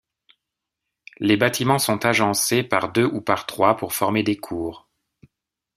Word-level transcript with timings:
Les 1.19 1.37
bâtiments 1.37 1.77
sont 1.77 2.05
agencés 2.07 2.63
par 2.63 2.91
deux 2.91 3.05
ou 3.05 3.21
par 3.21 3.45
trois 3.45 3.77
pour 3.77 3.93
former 3.93 4.23
des 4.23 4.35
cours. 4.35 4.89